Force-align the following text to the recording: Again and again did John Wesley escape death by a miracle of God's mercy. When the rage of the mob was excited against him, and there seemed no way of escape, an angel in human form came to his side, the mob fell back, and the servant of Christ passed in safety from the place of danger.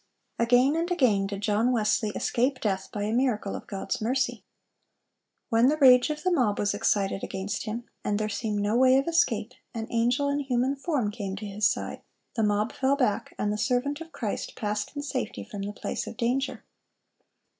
Again 0.39 0.75
and 0.75 0.89
again 0.89 1.27
did 1.27 1.41
John 1.41 1.71
Wesley 1.71 2.09
escape 2.15 2.59
death 2.59 2.89
by 2.91 3.03
a 3.03 3.13
miracle 3.13 3.55
of 3.55 3.67
God's 3.67 4.01
mercy. 4.01 4.43
When 5.49 5.67
the 5.67 5.77
rage 5.77 6.09
of 6.09 6.23
the 6.23 6.31
mob 6.31 6.57
was 6.57 6.73
excited 6.73 7.23
against 7.23 7.65
him, 7.65 7.83
and 8.03 8.17
there 8.17 8.27
seemed 8.27 8.61
no 8.61 8.75
way 8.75 8.97
of 8.97 9.07
escape, 9.07 9.53
an 9.75 9.85
angel 9.91 10.27
in 10.27 10.39
human 10.39 10.75
form 10.75 11.11
came 11.11 11.35
to 11.35 11.45
his 11.45 11.69
side, 11.69 12.01
the 12.35 12.41
mob 12.41 12.73
fell 12.73 12.95
back, 12.95 13.35
and 13.37 13.53
the 13.53 13.59
servant 13.59 14.01
of 14.01 14.11
Christ 14.11 14.55
passed 14.55 14.95
in 14.95 15.03
safety 15.03 15.43
from 15.43 15.61
the 15.61 15.71
place 15.71 16.07
of 16.07 16.17
danger. 16.17 16.63